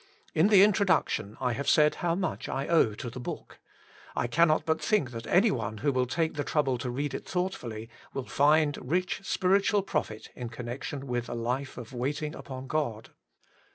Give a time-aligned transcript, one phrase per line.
[0.01, 0.03] ^
[0.33, 3.59] In the Introduction I have said how much I owe to the book.
[4.15, 7.87] I cannot but think that anyone who will take the trouble to read it thoughtfully
[8.11, 13.11] will find rich spiritual profit in connection with a life of Waiting upon God.